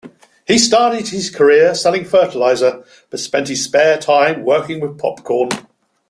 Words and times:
He 0.47 0.57
started 0.57 1.09
his 1.09 1.29
career 1.29 1.75
selling 1.75 2.05
fertilizer, 2.05 2.83
but 3.11 3.19
spent 3.19 3.49
his 3.49 3.63
spare 3.63 3.99
time 3.99 4.43
working 4.43 4.79
with 4.81 4.97
popcorn. 4.97 5.49